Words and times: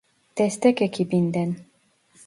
Destek 0.39 0.81
ekibinden 0.81 1.55